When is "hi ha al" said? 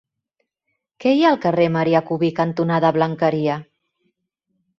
1.17-1.37